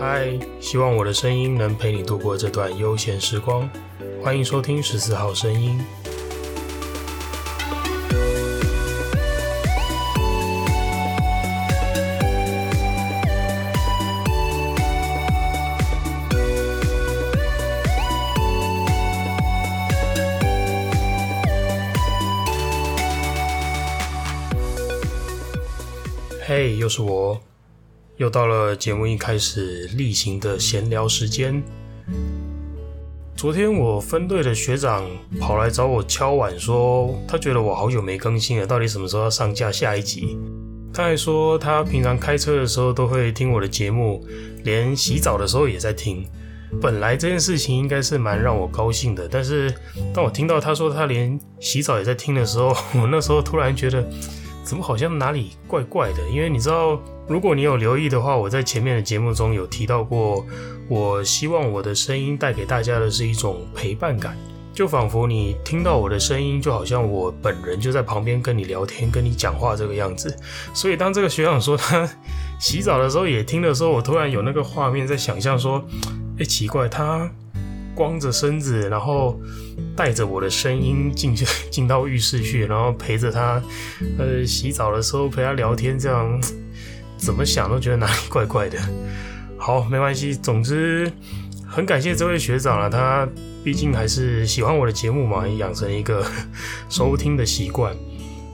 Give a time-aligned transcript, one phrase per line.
[0.00, 0.32] 嗨，
[0.62, 3.68] 希望我的声音能陪你度过这段悠闲时光。
[4.22, 5.78] 欢迎收听十四号声音。
[26.46, 27.38] 嘿，又是我，
[28.20, 31.62] 又到了节目一开始例行的闲聊时间。
[33.34, 35.08] 昨天我分队的学长
[35.40, 40.36] 跑来找我敲碗，说他觉得我好久没更新了，到底什么时候要上架下一集？
[40.92, 44.22] 他还说他平常开车的时候都会听我的节目，
[44.64, 46.22] 连洗澡的时候也在听。
[46.78, 49.74] 本来这件事情应该是蛮让我高兴的，但是
[50.12, 54.06] 当我听到他说他连洗澡也在听的时候， 我那时候突然觉得。
[54.62, 56.28] 怎么好像哪里怪怪的？
[56.28, 60.44] 因为你知道，如果你有留意的话，我在前面的节目中有提到过，
[60.88, 64.36] 我希望我的声音带给大家的是一种陪伴感，
[64.72, 70.36] 就仿佛你听到我的声音，就好像我本人就在旁边跟你聊天、跟你讲话这个样子。
[70.74, 72.08] 所以当这个学长说他
[72.58, 75.84] 洗澡的时候也听的时候，我突然有那个画面在想象说，
[76.38, 77.30] 哎，奇怪，他。
[77.92, 79.38] 光着身子，然后
[79.96, 83.62] 带着我的声音进去 进到浴室去，然后陪着他，
[84.18, 86.40] 呃，洗澡的时候陪他聊天，这样
[87.18, 88.78] 怎么想都觉得哪里怪怪的。
[89.58, 91.10] 好，没关系，总之
[91.68, 93.28] 很感谢这位学长了，他
[93.62, 96.24] 毕竟还是喜欢我的节目嘛，也养成一个
[96.88, 97.94] 收听的习惯。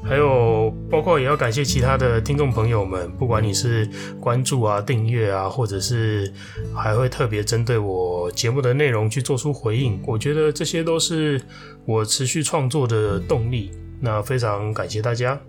[0.09, 3.89] 还有，包括也要感谢其他的听众朋友们，不管你是
[4.21, 6.33] 关注啊、订阅啊，或者是
[6.75, 11.41] 还会特别针对我节目的内容去做出回应，我觉得这些都是
[11.85, 13.73] 我持续创作的动力。
[14.01, 15.41] 那非常感谢大家。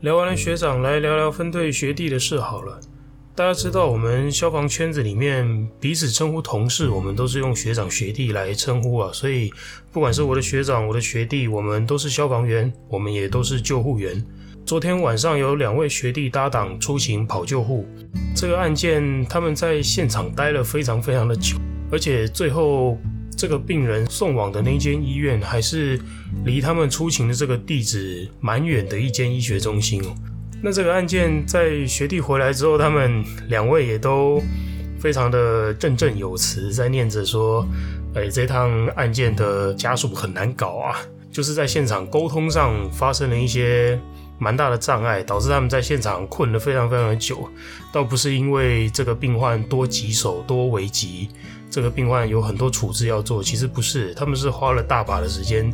[0.00, 2.80] 聊完了学长，来聊聊分队学弟的事好了。
[3.36, 9.10] 大家知道，我们消防圈子里面彼此称呼同事，我们都是用学长学弟来称呼啊。
[9.14, 9.50] 所以，
[9.90, 14.22] 不管是我的学长、我的学弟，我们都是消防员，我们也都是救护员。
[14.66, 17.86] 昨天晚上有两位学弟搭档出勤跑救护，
[18.36, 21.56] 这个案件他们在现场待了非常非常的久，
[21.90, 22.98] 而且最后
[23.34, 25.98] 这个病人送往的那间医院还是
[26.44, 30.14] 离他们出勤的这个地址蛮远的一间医学中心哦。
[30.62, 34.42] 那这个案件在学弟回来之后，他们两位也都
[34.98, 37.66] 非常的振振有词，在念着说
[38.14, 41.00] ：“哎，这趟案件的家属很难搞啊，
[41.32, 43.98] 就是在现场沟通上发生了一些
[44.38, 47.48] 蛮大的障碍，导致他们在现场困了非常非常的久。
[47.90, 51.30] 倒不是因为这个病患多棘手、多危急，
[51.70, 55.72] 这个病患有很多处置要做，其实不是，他们是花了大把的时间。”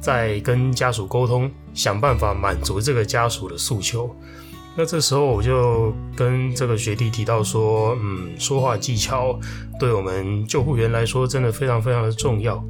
[0.00, 4.14] 在跟家属沟通，想办法满足这个家属的诉求。
[4.78, 9.40] 那这时候我就跟这个学弟提到说，嗯，说话技巧
[9.80, 12.62] 对我们救护员来说真的非常非常的重要。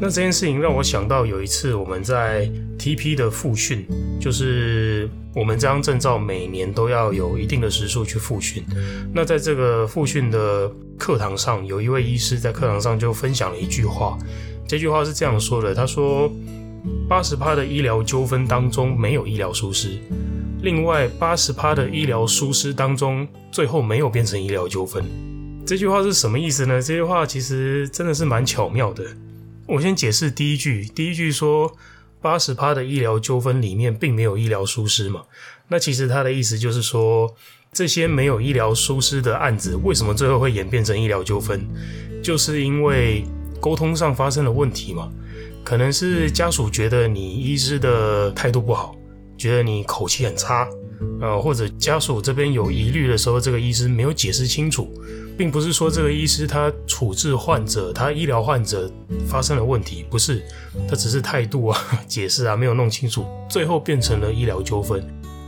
[0.00, 3.86] 那这件事情让我想到有一次我们在 TP 的复训，
[4.18, 8.64] 就是我们这张证照每年都要有一定的时数去复训。
[9.12, 14.16] 那在这个复训的课堂上，有一位医师在课堂上就分享了一句话，
[14.66, 16.32] 这句话是这样说的，他说。
[17.08, 19.98] 八十趴的医疗纠纷当中没有医疗疏失，
[20.62, 25.04] 另外八十趴的医疗疏失当中，最后没有变成医疗纠纷。
[25.66, 26.80] 这句话是什么意思呢？
[26.80, 29.04] 这句话其实真的是蛮巧妙的。
[29.66, 31.72] 我先解释第一句，第一句说
[32.20, 35.22] 八十趴的医疗纠纷里面并没有医疗疏失嘛，
[35.68, 37.32] 那其实他的意思就是说，
[37.72, 41.64] 这些没有医疗疏失的案子，为什么最后会演变成医疗纠纷？
[42.22, 43.24] 就是因为
[43.60, 45.10] 沟通上发生了问题嘛。
[45.70, 48.92] 可能是家属觉得你医师的态度不好，
[49.38, 50.68] 觉得你口气很差，
[51.20, 54.92] 呃，或者家属这边有疑虑的时候，这个医师没有解释清楚，
[55.38, 58.90] 并不是说这个医师他处置患者、他医疗患者
[59.28, 60.42] 发生了问题，不是，
[60.88, 65.00] 他只是态度啊、 解释啊没有弄清楚，最后变成了医疗纠纷。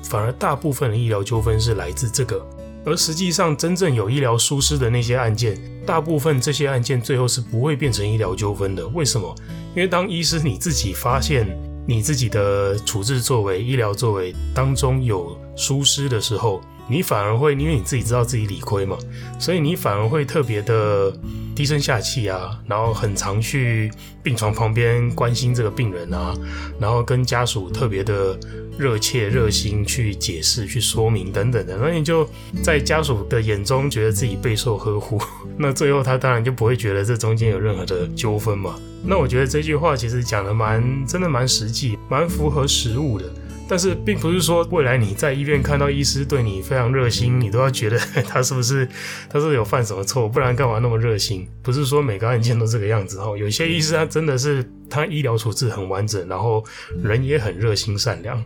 [0.04, 2.46] 反而大部分的医疗纠纷是来自这个，
[2.84, 5.56] 而实际上真正有医疗疏失的那些案件，
[5.86, 8.86] 大部分这些案件最后是不会变成医疗纠纷的。
[8.88, 9.34] 为什么？
[9.74, 11.46] 因为当医师你自己发现
[11.86, 18.98] 你自己的处置作为、医疗作为当中有疏失的时候，你反而会因为你自己知道自己理亏嘛，
[19.38, 21.12] 所以你反而会特别的
[21.54, 23.90] 低声下气啊，然后很常去
[24.22, 26.34] 病床旁边关心这个病人啊，
[26.80, 28.38] 然后跟家属特别的
[28.78, 32.28] 热切热心去解释、去说明等等的，那你就
[32.62, 35.20] 在家属的眼中觉得自己备受呵护，
[35.58, 38.74] 那最后他当然就不会觉得这中间有任何的纠纷嘛。
[39.04, 43.24] 那我觉得这句话其实讲的蛮真的蛮实际，蛮符合实务的。
[43.68, 47.98] 但是并不是说未来你在医院看到医师对你非常热心，你都要觉得
[48.28, 48.86] 他是不是
[49.30, 51.48] 他是有犯什么错，不然干嘛那么热心？
[51.62, 53.36] 不是说每个案件都这个样子哦。
[53.36, 56.62] 有些医师他真的是他医疗处置很完整，然后
[57.02, 58.42] 人也很热心善良。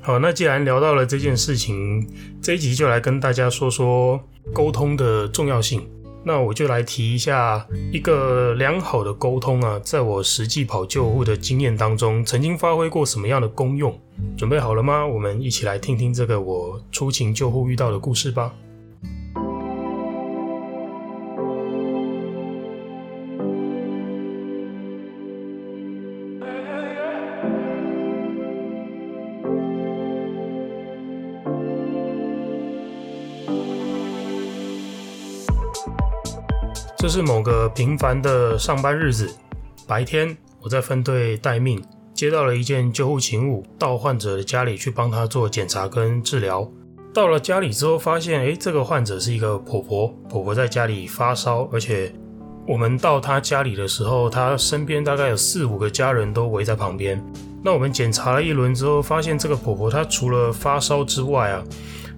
[0.00, 2.08] 好，那既然聊到了这件事情，
[2.40, 4.18] 这一集就来跟大家说说
[4.52, 5.86] 沟通的重要性。
[6.22, 13.98] 那我就来提一下一个良好的沟通啊，在我实际跑救护的经验当中，曾经发挥过什么样的功用？
[14.36, 15.06] 准备好了吗？
[15.06, 18.52] 我们一起来听听这个我出勤救护遇到的故事吧。
[37.10, 39.28] 是某个平凡的上班日子，
[39.84, 41.82] 白天我在分队待命，
[42.14, 46.70] 接到了一件救护勤务，到患者的家里去帮他做检查跟治疗。
[47.12, 52.14] 到了家里之后，发现诶，这个患者是一个婆婆，婆婆在家里发烧，而且
[52.64, 57.20] 我们到她家里的时候，她身边大概有四五个家人都围在旁边。
[57.64, 61.64] 那我们检查了一轮之后，发现这个婆婆她除了发烧之外啊。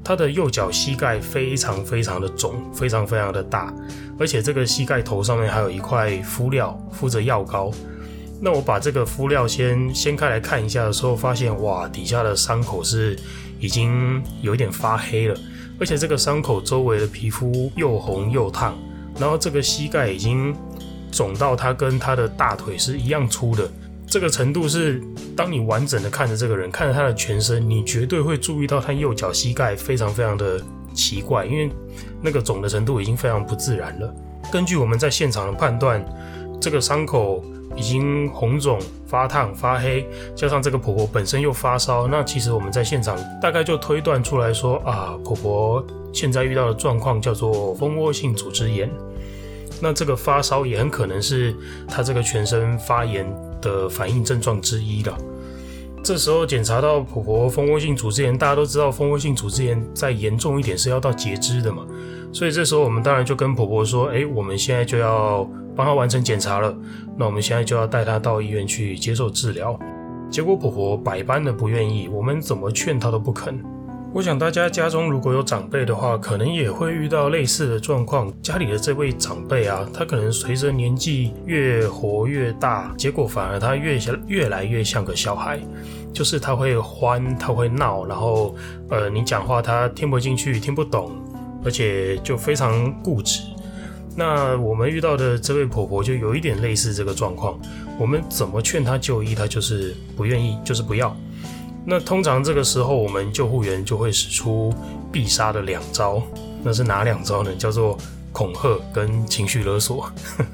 [0.05, 3.73] 他的右脚膝盖非常非常的肿，非常非常的大，
[4.19, 7.71] 而且这个膝盖头上面还有一块敷料敷着药膏。
[8.41, 13.17] 那我把这个敷料先掀开来看一下的时候，发现哇，底下的伤口是
[13.61, 15.37] 已经有一点发黑了，
[15.79, 18.77] 而且这个伤口周围的皮肤又红又烫，
[19.21, 20.53] 然后这个膝盖已经
[21.13, 23.71] 肿到它跟它的大腿是一样粗的。
[24.13, 25.03] 这个程度是，
[25.35, 30.61] 当你完整的看着这个人，看着他的全身，你绝对会注意到他右脚膝盖非常非常的
[30.93, 31.71] 奇怪，因为
[32.21, 34.15] 那个肿的程度已经非常不自然了。
[34.53, 36.05] 根据我们在现场的判断，
[36.61, 37.43] 这个伤口
[37.75, 40.07] 已经红肿、发烫、发黑，
[40.37, 48.91] 加上这个婆婆本身又发烧，那其实我们在现场大概就推断出来说啊，婆婆现在遇到的状况叫做蜂窝性组织炎。
[49.81, 51.57] 那这个发烧也很可能是
[51.89, 53.27] 他这个全身发炎
[53.63, 55.17] 的反应症状之一了。
[56.05, 61.87] 这时候检查到婆婆蜂窝性组织炎，大家都知道蜂窝性组织炎再严重一点是要到截肢的嘛。
[62.33, 66.77] 所以这时候我们当然就跟婆婆说：“哎，我们现在就要帮她完成检查了，
[67.17, 69.79] 那我们现在就要带她到医院去接受治疗。”
[70.29, 73.63] 结果婆婆百般的不愿意，我们怎么劝她都不肯。
[74.15, 78.31] 我想大家家中如果有长辈的话，可能也会遇到类似的状况。
[78.43, 85.59] 家里的这位长辈啊，他可能随着年纪越活越大，结果反而他越越来越像个小孩，
[86.13, 88.55] 就是他会欢，他会闹，然后
[88.91, 91.13] 呃，你讲话他听不进去，听不懂，
[91.65, 93.41] 而且就非常固执。
[94.15, 97.59] 那我们遇到的这位婆婆就有一点类似这个状况。
[97.99, 101.17] 我们怎么劝她就医，她就是不愿意，就是不要。
[101.85, 104.73] 那通常这个时候，我们救护员就会使出
[105.11, 106.23] 必杀的两招。
[106.63, 107.53] 那是哪两招呢？
[107.57, 107.99] 叫做
[108.33, 110.09] 恐吓跟情绪勒索。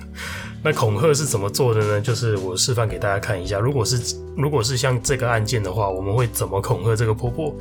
[0.65, 2.01] 那恐吓是怎么做的呢？
[2.01, 3.59] 就是我示范给大家看一下。
[3.59, 7.55] 如果是如果是像这个案件的话，我们会怎么恐吓这个婆婆？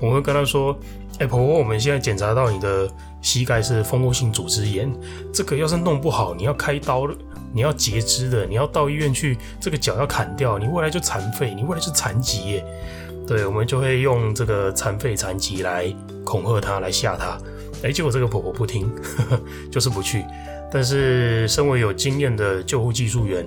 [0.00, 0.74] 我会跟她说
[1.20, 2.90] ：“哎，婆婆，我们现在检查到你的
[3.20, 4.90] 膝盖是蜂窝性组织炎，
[5.30, 7.14] 这个要是弄不好，你要开刀了，
[7.52, 12.64] 你要截肢的，你要到医院去，这个脚要砍掉，你未来就残废，你未来是残疾耶。”
[13.30, 15.86] 对，我们就会用这个残废残疾来
[16.24, 17.38] 恐吓她，来吓她。
[17.84, 19.40] 哎，结果这个婆婆不听，呵呵，
[19.70, 20.24] 就是不去。
[20.68, 23.46] 但是，身为有经验的救护技术员，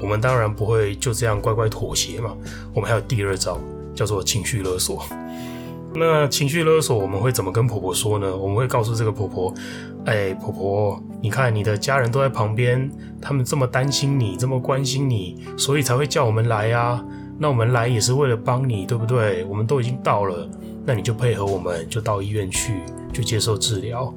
[0.00, 2.36] 我们当然不会就这样乖乖妥协嘛。
[2.74, 3.56] 我们还有第二招，
[3.94, 5.04] 叫做情绪勒索。
[5.94, 8.36] 那情绪勒索，我们会怎么跟婆婆说呢？
[8.36, 9.54] 我们会告诉这个婆婆：
[10.06, 12.90] 哎，婆婆，你看你的家人都在旁边，
[13.22, 17.00] 他们这么担心你，这么关心你，所以才会叫我们来啊。
[17.42, 19.46] 那我们来也是为了帮你，对不对？
[19.46, 20.46] 我们都已经到了，
[20.84, 22.82] 那你就配合我们，就到医院去，
[23.14, 24.14] 就接受治疗。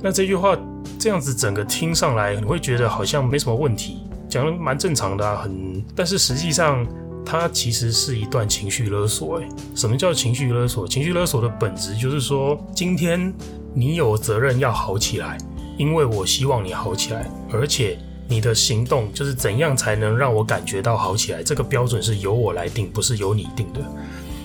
[0.00, 0.58] 那这句话
[0.98, 5.84] 这样子整个听上来，你会觉得好像没什么问题，讲的蛮正常的啊，很。
[5.94, 6.84] 但是实际上，
[7.24, 9.36] 它其实是一段情绪勒索。
[9.38, 10.88] 诶，什么叫情绪勒索？
[10.88, 13.32] 情绪勒索的本质就是说，今天
[13.72, 15.38] 你有责任要好起来，
[15.78, 17.96] 因为我希望你好起来，而且。
[18.28, 21.42] 你的行动就是怎样才能让我感觉到好起来？
[21.42, 23.80] 这个标准是由我来定，不是由你定的。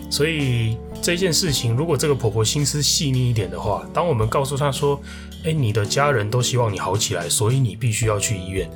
[0.10, 5.00] 所以这件事情，如果这个婆婆心思细腻一点的话，当我们告诉她说
[5.44, 8.70] ：“诶，你的家人都希望你好起来，所以你必须要去医院。”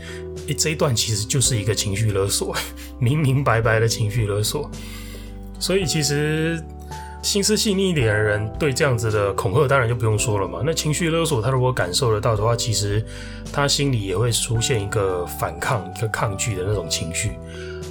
[0.48, 2.56] 诶，这一段其实就是一个情绪勒索，
[3.00, 4.70] 明明白白的情绪勒索。
[5.60, 6.64] 所以其实。
[7.22, 10.62] 心思细腻一点的人，对这样子的恐吓当然就不用说了嘛。
[10.66, 13.04] 那情绪勒索，他如果感受得到的话，其实
[13.54, 17.32] 他心里也会出现一个反抗、一个抗拒的那种情绪。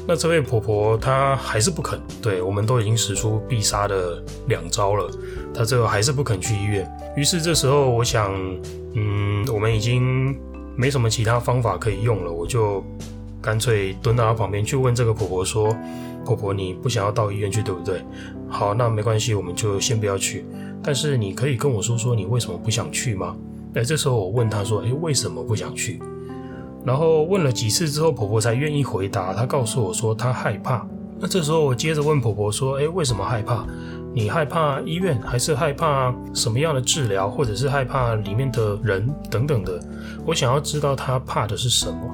[0.08, 5.08] 那这位婆婆她还是不肯，对，我们都已经使出必杀的两招了，
[5.54, 6.90] 她最后还是不肯去医院。
[7.16, 8.34] 于是这时候我想，
[8.94, 10.36] 嗯，我们已经
[10.74, 12.84] 没什么其他方法可以用了，我就
[13.40, 15.68] 干脆蹲到她旁边去问这个婆婆说
[16.24, 18.02] ：“婆婆，你不想要到医院去，对不对？
[18.48, 20.44] 好，那没关系，我们就先不要去。
[20.82, 23.36] 但是你可以跟我说说你为什么不想去吗？”
[23.74, 26.00] 哎，这时候我问她说：“诶，为什么不想去？”
[26.84, 29.32] 然后问了几次之后，婆婆才愿意回答。
[29.32, 30.86] 她告诉我说她害怕。
[31.20, 33.64] 那这时候我接着问婆婆说：“诶，为什么害怕？
[34.12, 39.80] 你害怕医院，还是害怕什么样的治疗，或者是害怕里面的人等等的？
[40.26, 42.12] 我想要知道她怕的是什么。”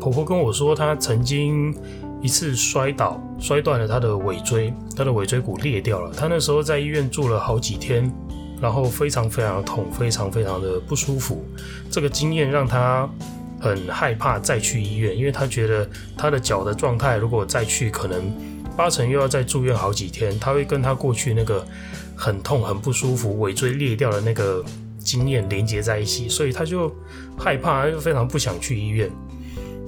[0.00, 1.72] 婆婆跟我说，她曾经
[2.22, 6.12] 一次摔倒，摔断了他的尾椎，他的尾椎骨裂掉了。
[6.14, 8.12] 他那时候在医院住了好几天，
[8.60, 11.44] 然后非常非常的痛，非常非常的不舒服。
[11.90, 13.08] 这个经验让他。
[13.62, 15.86] 很害怕再去医院，因为他觉得
[16.16, 18.32] 他的脚的状态，如果再去，可能
[18.74, 20.40] 八成又要再住院好几天。
[20.40, 21.62] 他会跟他过去那个
[22.16, 24.64] 很痛、很不舒服、尾椎裂掉的那个
[24.98, 26.90] 经验连接在一起，所以他就
[27.36, 29.10] 害怕，他就非常不想去医院。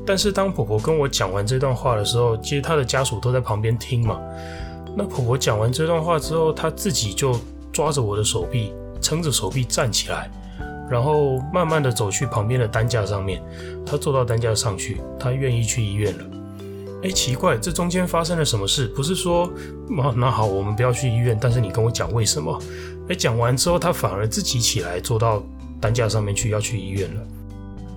[0.06, 4.20] 但是当婆婆跟我讲完这段话的时候，其实她的家属都在旁边听嘛。
[4.96, 7.38] 那婆婆讲完这段话之后，她自己就
[7.72, 10.30] 抓着我的手臂，撑着手臂站起来。
[10.90, 13.42] 然后慢慢的走去旁边的担架上面，
[13.86, 16.24] 她坐到担架上去，她愿意去医院了。
[17.04, 18.86] 哎，奇怪，这中间发生了什么事？
[18.88, 19.50] 不是说，
[19.88, 22.56] 那那好，我们不要去医院，但是你跟我讲为什么？
[23.08, 25.42] 哎，讲完之后，她反而自己起来坐到
[25.80, 27.20] 担架上面去，要去医院了。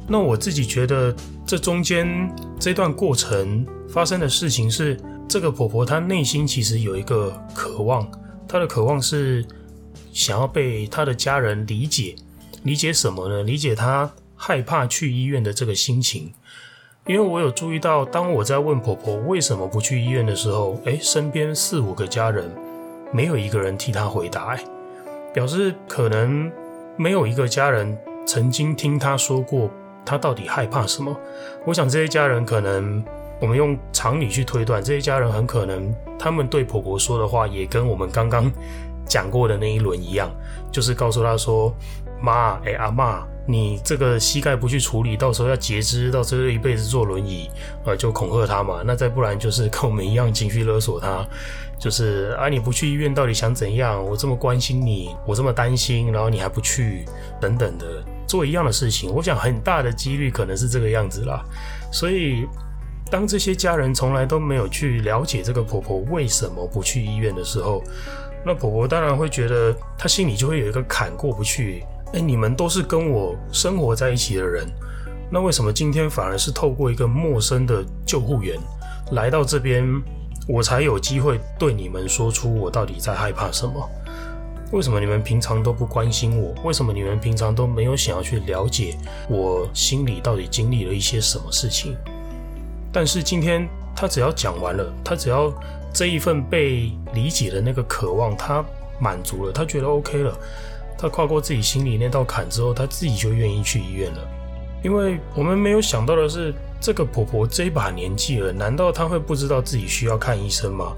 [0.07, 1.13] 那我自己觉得，
[1.45, 8.09] 这中间这段过程发生的事情是，这个婆婆她内心其实有一个渴望，
[8.47, 9.45] 她的渴望是
[10.11, 12.15] 想要被她的家人理解。
[12.63, 13.43] 理解什么呢？
[13.43, 16.33] 理解她害怕去医院的这个心情，
[17.05, 22.49] 因为我有注意到，当我在问婆婆为什么不去医院的时候，诶，身边四五个家人
[23.13, 24.63] 没有一个人替她回答，诶，
[25.31, 26.51] 表示可能
[26.97, 29.69] 没有一个家人曾经听她说过
[30.05, 31.15] 她到底害怕什么。
[31.65, 33.03] 我想这些家人可能，
[33.41, 38.51] 我们用常理去推断，这些家人很可能他们对婆婆说的话也跟我们刚刚
[39.05, 40.29] 讲过的那一轮一样，
[40.71, 41.73] 就是告诉她说。
[42.21, 47.51] 妈，哎、阿嬷，你这个膝盖不去处理，到时候要截肢，到时候一辈子坐轮椅，
[47.83, 48.81] 呃，就恐吓他嘛。
[48.85, 51.27] 那再不然就是跟我们一样情绪勒索他，
[51.77, 54.03] 就是啊，你不去医院到底想怎样？
[54.03, 57.05] 我这么关心你，我这么担心，然后你还不去，
[57.39, 57.85] 等等的，
[58.27, 59.11] 做一样的事情。
[59.13, 61.43] 我想很大的几率可能是这个样子啦。
[61.91, 62.45] 所以，
[63.11, 67.83] 当这些家人从来都没有去了解这个婆婆为什么不去医院的时候，
[68.45, 71.83] 那婆婆当然会觉得她心里就会有一个坎过不去。
[72.13, 74.65] 哎，你们都是跟我生活在一起的人，
[75.31, 78.57] 那为什么今天反而是透过一个陌生的救护员
[79.11, 79.83] 来到这边，
[80.47, 83.89] 我才有机会对你们说出我到底在害怕什么？
[84.75, 86.53] 为什么你们平常都不关心我？
[86.65, 88.97] 为什么你们平常都没有想要去了解
[89.29, 91.95] 我心里到底经历了一些什么事情？
[92.91, 93.65] 但是今天
[93.95, 95.49] 他只要讲完了，他只要
[95.93, 98.61] 这一份被理解的那个渴望，他
[98.99, 100.37] 满足了，他觉得 OK 了。
[100.97, 104.19] 他跨过自己心里那道坎之后，他自己就愿意去医院了。
[104.83, 110.93] 因为我们没有想到的是，这个婆婆这把年纪了，难道她会不知道自己需要看医生吗？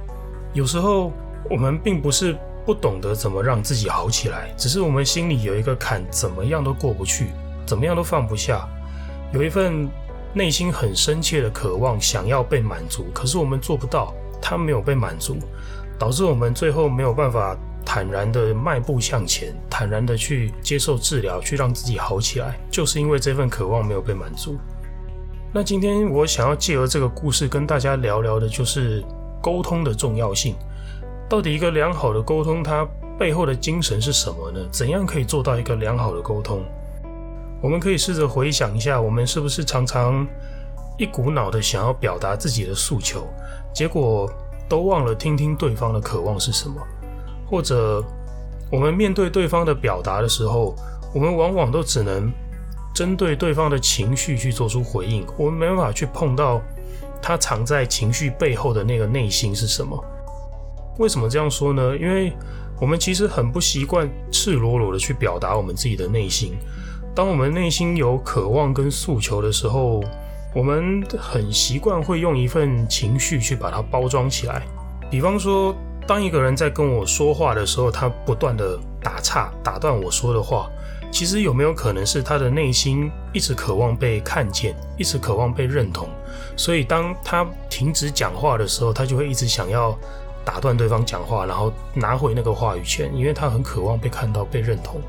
[0.53, 1.11] 有时候
[1.47, 2.35] 我们并不是
[2.67, 7.27] 不懂得怎么让自己好起来，只是我们心里有一个坎，怎么样都过不去，
[7.65, 8.67] 怎么样都放不下，
[9.33, 9.89] 有一份
[10.33, 15.37] 内心很深切的渴望想要被满足，可是我们做不到，它没有被满足，
[15.97, 17.57] 导致我们最后没有办法。
[17.89, 24.57] 坦然的迈步向前，坦然的去接受治疗，去让自己好起来，就是因为这份渴望没有被满足。
[25.53, 29.01] 那今天我想要借由这个故事跟大家聊聊的，就是
[29.41, 30.53] 沟通的重要性。
[31.29, 34.59] 到底一个良好的沟通，它背后的精神是什么呢？
[34.71, 36.63] 怎样可以做到一个良好的沟通？
[37.61, 40.25] 我们可以试着回想一下，我们是不是常常
[40.97, 43.27] 一股脑的想要表达自己的诉求，
[43.73, 44.29] 结果
[44.69, 46.75] 都忘了听听对方的渴望是什么？
[47.49, 48.03] 或者，
[48.71, 50.75] 我们面对对方的表达的时候，
[51.13, 52.31] 我们往往都只能
[52.93, 56.61] 针对对方的情绪去做出回应，我们没办法去碰到
[57.21, 60.01] 他藏在情绪背后的那个内心是什么。
[60.97, 61.95] 为什么这样说呢？
[61.97, 62.33] 因为
[62.79, 66.55] 我们其实很不习惯赤裸裸的去表达我们自己的内心。
[67.15, 70.03] 当我们内心有渴望跟诉求的时候，
[70.53, 74.61] 我们很习惯会用一份情绪去把它包装起来，
[75.09, 75.75] 比方说。
[76.07, 80.69] 当一个人在跟我说话的时候，他不断的打岔、打断我说的话，
[81.11, 86.07] 其实有没有可能是他的内心一直渴望被看见，一直渴望被认同，
[86.55, 89.93] 所以当他停止讲话的时候，他就会一直想要
[90.47, 95.01] 打断对方讲话，然后拿回那个话语权，因为他很渴望被看到、被认同。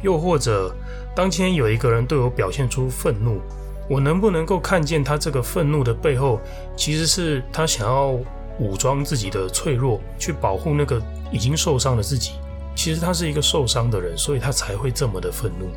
[0.00, 0.72] 又或者，
[1.12, 3.40] 当今天有一个人对我表现出愤怒，
[3.88, 6.38] 我能不能够看见他这个愤怒的背后，
[6.76, 8.16] 其实是他想要
[8.60, 12.34] 武装自己的脆弱，去保护那个已经受伤的自己。
[12.76, 15.68] 其实他是一个受伤的人，所以他才会这么的愤怒。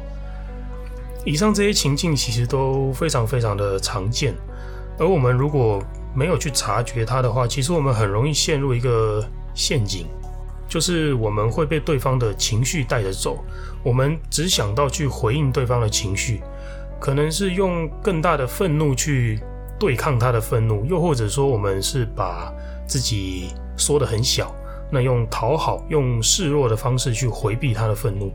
[1.26, 4.36] 以上这些情境其实都非常非常的常见，
[5.00, 5.82] 而我们如果
[6.16, 10.08] 没有去察觉它的话，其实我们很容易陷入一个陷阱，
[10.68, 13.44] 就是我们会被对方的情绪带着走，
[13.84, 16.42] 我们只想到去回应对方的情绪，
[17.00, 19.40] 可能是用更大的愤怒去
[19.80, 22.54] 对抗他的愤怒，又或者说我们是把
[22.88, 24.54] 自己缩得很小。
[24.92, 28.32] 那用讨好、用示弱的方式去回避他的愤怒，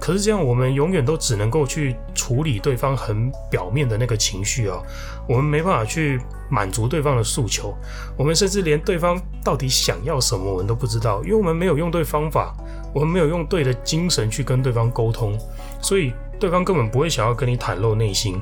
[0.00, 4.82] 可是这样我们永远都只能够去处理对方很表面的那个情绪啊，
[5.28, 7.74] 我们没办法去满足对方的诉求，
[8.16, 12.56] 我们甚至连对方到底想要什么我们都不知道，因为我们没有用对方法，
[12.94, 15.38] 我们没有用对的精神去跟对方沟通，
[15.82, 18.40] 所以对方根本不会想要跟你袒露内心。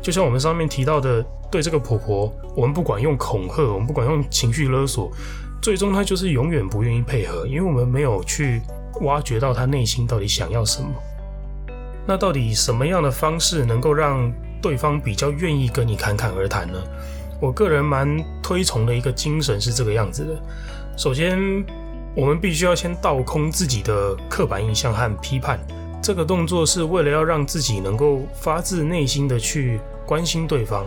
[0.00, 5.10] 就像我们上面提到的，对这个婆婆，我们不管用恐吓，我们不管用情绪勒索。
[5.60, 8.62] 最终，他就是永远不愿意配合，因为我们没有去
[9.02, 10.88] 挖掘到他内心到底想要什么。
[12.06, 16.78] 那到底什么样的方式能够让对方比较愿意跟你侃侃而谈呢？
[17.40, 20.42] 我个人蛮推崇的一个精神是这个样子的：
[20.96, 21.38] 首先，
[22.14, 25.58] 我们必须要先倒空自己的刻板印象和批判，
[26.02, 30.84] 这个动作是为了要让自己能够发自内心的去关心对方。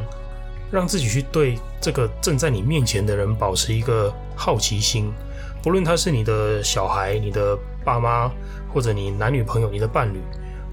[0.72, 5.13] 让自己去对这个正在你面前的人保持一个好奇心，
[5.62, 8.32] 不论他是你的小孩、你的爸妈，
[8.74, 10.20] 或者你男女朋友、你的伴侣，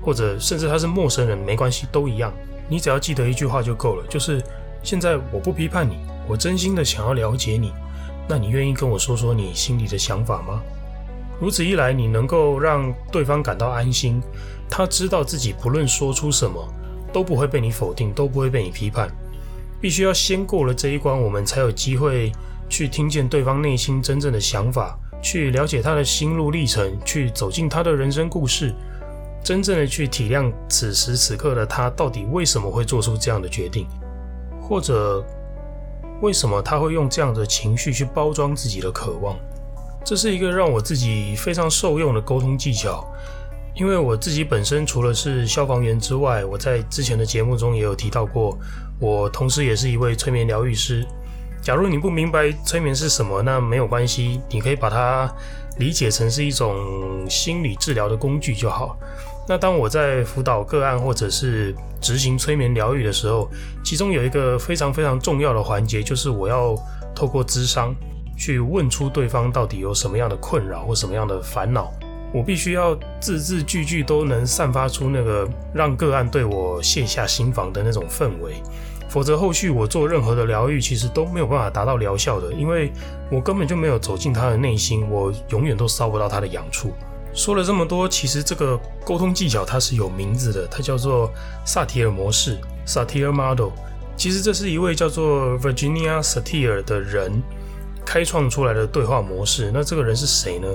[0.00, 2.32] 或者甚至他是陌生人，没关系，都一样。
[2.68, 4.42] 你只要记得一句话就够了，就是
[4.82, 5.98] 现在我不批判你，
[6.28, 7.72] 我真心的想要了解你。
[8.28, 10.62] 那你愿意跟我说说你心里的想法吗？
[11.40, 14.22] 如此一来，你能够让对方感到安心，
[14.68, 16.62] 他知道自己不论说出什么
[17.12, 19.10] 都不会被你否定，都不会被你批判。
[19.80, 22.30] 必须要先过了这一关，我们才有机会
[22.68, 28.74] 去听见对方内心真正的想法，去了解他的心路历程，去走进他的人生故事，
[29.42, 33.86] 真正的去体谅此时此刻的他到底为什么会做出这样的决定，
[34.60, 35.24] 或者
[36.20, 39.36] 为什么他会用这样的情绪去包装自己的渴望。
[40.04, 43.06] 这是一个让我自己非常受用的沟通技巧。
[43.72, 48.58] 因为我自己本身除了是消防员之外，我在之前的节目中也有提到过，
[48.98, 51.06] 我同时也是一位催眠疗愈师。
[51.62, 55.32] 假如你不明白催眠是什么，那没有关系，你可以把它
[55.78, 58.98] 理解成是一种心理治疗的工具就好。
[59.48, 63.50] 那当我在辅导个案或者是执行催眠疗愈的时候，
[63.84, 66.74] 其中有一个非常非常重要的环节，就是我要
[67.14, 67.94] 透过咨商
[68.36, 71.92] 去问出对方到底有什么样的困扰或什么样的烦恼。
[72.32, 78.62] 我必须要字字句句都能散发出那个让个案对我卸下心防的那种氛围，
[79.10, 82.92] 否则后续我做任何的疗愈，其实都没有办法达到疗效的，因为
[83.30, 86.92] 我根本就没有走进他的内心，我永远都烧不到他的痒处。
[87.34, 91.30] 说了这么多，其实这个沟通技巧它是有名字的，它叫做
[91.64, 93.70] 萨提尔模式 （Satir Model）。
[94.16, 97.42] 其实这是一位叫做 Virginia Satir 的人
[98.04, 99.70] 开创出来的对话模式。
[99.72, 100.68] 那这个人是谁呢？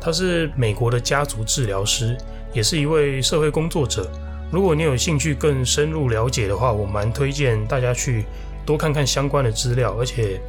[0.00, 2.16] 他是美国的家族治疗师，
[2.52, 4.10] 也是一位社会工作者。
[4.50, 8.24] 如果你有兴趣更深入了解的话，我蛮推荐大家去
[8.64, 9.96] 多看看相关的资料。
[9.98, 10.40] 而且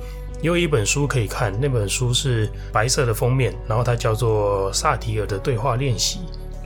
[0.42, 6.20] 也有一本书可以看，那本书是白色的封面，然后它叫做《萨提尔的对话练习》。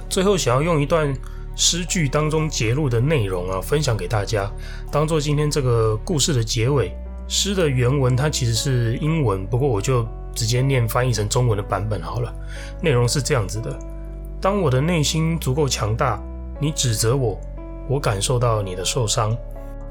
[0.10, 1.13] 最后，想要用一段
[1.56, 4.52] 诗句当中节录的内容啊，分享给大家，
[4.91, 6.91] 当做今天这个故事的结尾。
[7.28, 10.08] 诗的原文它其实是英文，不过我就。
[10.34, 12.34] 直接念翻译成中文的版本好了。
[12.82, 13.78] 内容是这样子的：
[14.39, 16.24] 当我的内心足够强大，
[16.62, 17.39] 你指责我，
[17.89, 19.36] 我感受到你的受伤；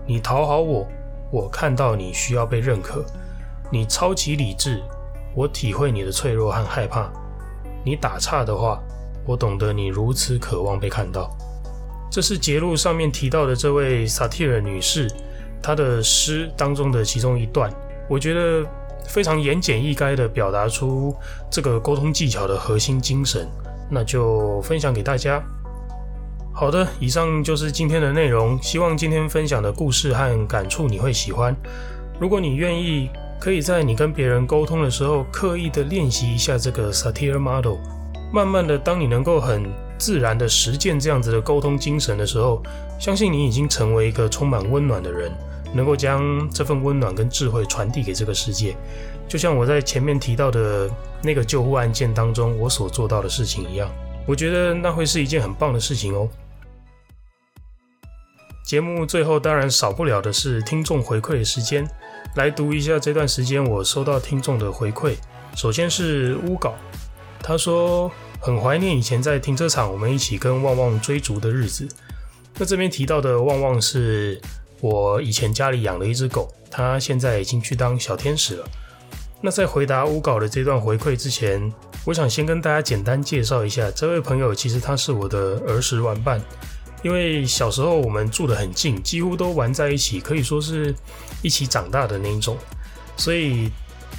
[0.06, 0.86] 你讨好我，
[1.32, 3.00] 我看到你需要被认可；
[3.72, 4.80] 你超级理智，
[5.34, 7.10] 我体会你的脆弱和害怕；
[7.84, 8.80] 你打岔的话，
[9.26, 11.28] 我懂得你如此渴望被看到。
[12.08, 15.10] 这是节录上面提到的这位萨提尔女士
[15.60, 17.68] 她的诗当中的其中一段，
[18.08, 18.64] 我觉得。
[19.08, 21.12] 非常言简意赅地表达出
[21.50, 23.48] 这个沟通技巧的核心精神，
[23.90, 25.42] 那就分享给大家。
[26.52, 31.56] 好的，以上就是今天的内容，希望今天分享的故事和感触你会喜欢。
[32.18, 33.08] 如果你愿意，
[33.40, 37.78] 可以在你跟别人沟通的时候，刻意的练习一下这个 Satir Model。
[38.32, 39.64] 慢慢的，当你能够很
[39.96, 42.62] 自然的实践这样子的沟通精神的时候，
[42.98, 45.32] 相信你已经成为一个充满温暖的人，
[45.72, 48.76] 能够将这份温暖跟智慧传递给这个世界。
[49.26, 50.90] 就像我在前面提到的
[51.22, 53.88] 那个救护案件当中，我所做到的事情一样，
[54.30, 56.28] 我觉得那会是一件很棒的事情哦。
[58.64, 61.84] 节目最后当然少不了的是听众回馈的时间，
[62.36, 65.16] 来读一下这段时间我收到听众的回馈。
[65.56, 66.76] 首先是乌稿，
[67.42, 71.88] 他说很怀念以前在停车场我们一起跟旺旺追逐的日子。
[72.56, 74.40] 那这边提到的旺旺是
[74.80, 78.68] 我以前家里养的一只狗，它现在已经去当小天使了。
[79.40, 81.72] 那在回答乌稿的这段回馈之前，
[82.06, 84.54] 我想先跟大家简单介绍一下这位朋友。
[84.54, 86.40] 其实他是我的儿时玩伴，
[87.02, 90.94] 因为小时候我们住得很近，几乎都玩在一起，可以说是
[91.42, 92.56] 一起长大的那一种。
[93.16, 93.70] 所以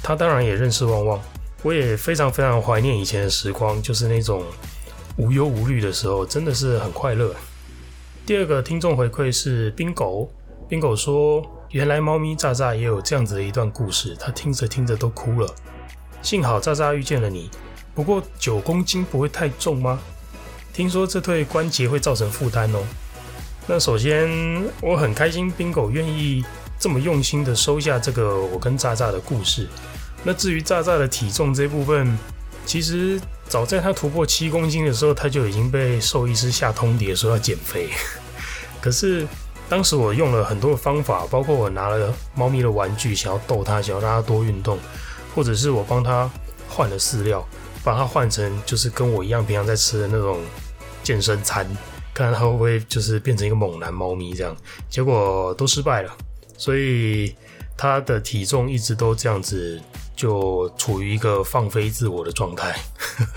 [0.02, 1.20] 他当然也认识旺旺。
[1.62, 4.42] 我也非常非常怀念以前的时光，就是那种
[5.16, 7.34] 无忧无虑的时候，真的是很快乐。
[8.24, 10.30] 第二个听众回馈是冰狗，
[10.68, 11.44] 冰狗说。
[11.72, 15.54] 原来猫咪炸炸也有这样子的一段故事，他听着听着都哭了。
[16.20, 17.48] 幸好炸炸遇见了你，
[17.94, 19.98] 不过九公斤不会太重吗？
[20.72, 22.78] 听说这对关节会造成负担哦。
[23.66, 24.30] 那首先
[24.80, 26.44] 我很开心，冰狗愿意
[26.78, 29.68] 这么用心的收下这个我跟炸炸的故事。
[30.24, 32.18] 那至于炸炸的体重这部分，
[32.64, 37.88] 其实早在他突破七公斤的时候，他就已经被兽医师下通牒说要减肥。
[38.80, 39.26] 可是。
[39.68, 44.78] 当时我用了很多的方法，包括我拿了猫咪的玩具，想要逗它，想要让它多运动，
[45.34, 46.30] 或者是我帮它
[46.68, 47.42] 换了饲料，
[47.84, 50.40] 把它换成就是跟我一样平常在吃的那种
[51.02, 51.66] 健身餐，
[52.14, 54.56] 看看它会不会就是变成一个猛男猫咪这样。
[54.88, 56.10] 结果都失败了，
[56.56, 57.34] 所以
[57.76, 59.80] 它的体重一直都这样子，
[60.14, 62.74] 就处于一个放飞自我的状态。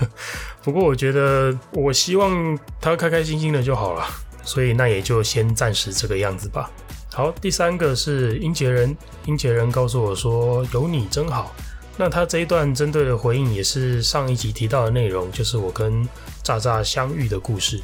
[0.62, 4.06] 不过我觉得，我希望它开开心心的就好了。
[4.44, 6.70] 所以那也就先暂时这个样子吧。
[7.12, 11.52] 好，第三个是英杰人，英杰人告诉我说有你真好。
[11.96, 16.06] 那他这一段针对的回应也是上一集提到的内容，就是我跟
[16.42, 17.80] 炸炸相遇的故事。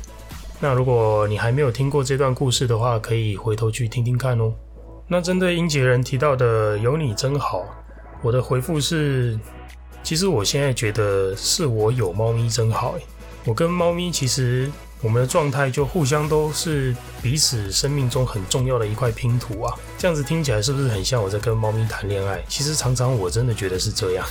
[0.61, 4.53] 那如果你还没有听过这段故事的话，可以回头去听听看哦。
[5.09, 7.65] 那针对英杰人提到的有你真好，
[8.23, 9.39] 我的回复是，
[10.03, 12.95] 其实我现在觉得是我有猫咪真好。
[13.45, 14.71] 我跟猫咪其实。
[15.03, 22.41] 我们的状态就互相都是彼此生命中很重要的一块拼图啊，这样子听起来是不是很像我在跟猫咪谈恋爱？
[22.49, 24.25] 其实常常我真的觉得是这样。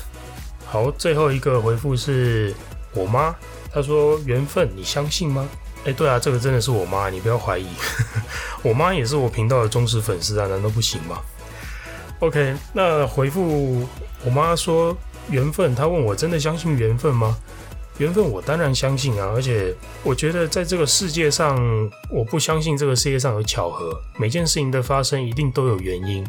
[0.66, 2.56] 好，最后一个回复是
[2.94, 3.36] 我妈，
[3.74, 5.46] 她说缘分，你相信吗？
[5.84, 7.68] 哎，对啊，这个真的是我妈，你不要怀疑，
[8.64, 11.18] 我妈也是我频道的忠实粉丝啊，难道不行吗
[12.20, 13.86] ？OK，那回复
[14.24, 14.96] 我妈说
[15.30, 17.36] 缘分，她问我真的相信缘分吗？
[18.02, 21.56] 缘分，我当然相信啊，而且我觉得在这个世界上，
[22.10, 23.96] 我不相信这个世界上有巧合。
[24.18, 26.26] 每件事情的发生一定都有原因。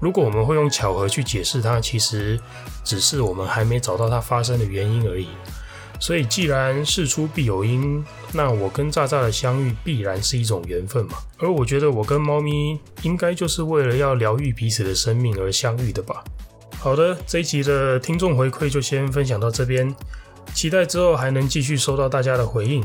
[0.00, 2.36] 如果我们会用巧合去解释它，其实
[2.82, 5.28] 只是我们还没找到它发生的原因而已。
[6.00, 11.18] 所以，既然事出必有因，那我跟炸炸的相遇必然是一种缘分嘛。
[11.38, 16.24] 而我觉得我跟猫咪应该就是为了要疗愈彼此的生命而相遇的吧。
[16.80, 19.94] 好的，这一集的听众回馈就先分享到这边。
[20.52, 22.84] 期待之后还能继续收到大家的回应。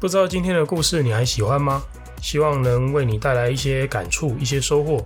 [0.00, 1.82] 不知道今天的故事你还喜欢吗？
[2.20, 5.04] 希望能为你带来一些感触、一些收获。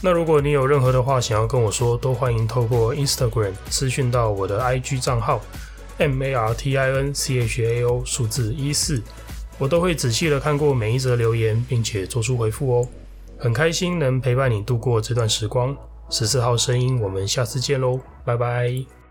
[0.00, 5.40] 那如果你有任何的话想要跟我说，都欢迎透过 Instagram 私讯到我的 IG 账号
[5.98, 7.14] MARTINCHAO
[8.04, 9.02] 数字一四，
[9.58, 12.88] 我都会仔细的看过每一则留言，并且做出回复哦。
[13.38, 15.76] 很开心能陪伴你度过这段时光。
[16.10, 19.03] 十四号声音，我们下次见喽，拜拜。